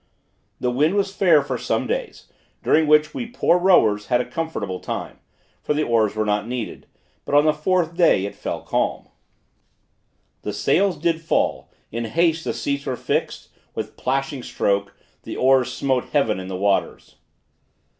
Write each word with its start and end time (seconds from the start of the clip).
The 0.59 0.71
wind 0.71 0.95
was 0.95 1.13
fair 1.15 1.43
for 1.43 1.59
some 1.59 1.85
days, 1.85 2.27
during 2.63 2.87
which 2.87 3.13
we 3.13 3.27
poor 3.27 3.59
rowers 3.59 4.07
had 4.07 4.19
a 4.19 4.25
comfortable 4.25 4.79
time, 4.79 5.19
for 5.61 5.75
the 5.75 5.83
oars 5.83 6.15
were 6.15 6.25
not 6.25 6.47
needed; 6.47 6.87
but 7.23 7.35
on 7.35 7.45
the 7.45 7.53
fourth 7.53 7.93
day 7.95 8.25
it 8.25 8.33
fell 8.33 8.61
calm; 8.61 9.09
The 10.41 10.53
sails 10.53 10.97
did 10.97 11.21
fall: 11.21 11.69
in 11.91 12.05
haste 12.05 12.45
the 12.45 12.53
seats 12.55 12.87
were 12.87 12.95
fixed; 12.95 13.49
With 13.75 13.95
plashing 13.95 14.41
stroke, 14.41 14.97
the 15.21 15.37
oars 15.37 15.71
smote 15.71 16.05
heaven 16.05 16.39
in 16.39 16.47
the 16.47 16.57
waters. 16.57 17.17